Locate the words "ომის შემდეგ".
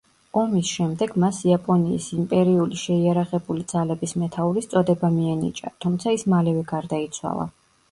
0.43-1.11